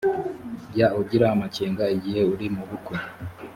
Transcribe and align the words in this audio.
jya 0.73 0.87
ugira 1.01 1.25
amakenga 1.35 1.83
igihe 1.95 2.21
uri 2.33 2.45
mubukwe 2.55 2.95